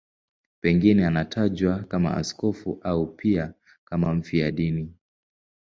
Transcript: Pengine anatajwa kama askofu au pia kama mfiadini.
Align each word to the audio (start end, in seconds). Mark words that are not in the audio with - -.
Pengine 0.61 1.05
anatajwa 1.07 1.83
kama 1.83 2.17
askofu 2.17 2.79
au 2.83 3.07
pia 3.07 3.53
kama 3.85 4.13
mfiadini. 4.13 4.93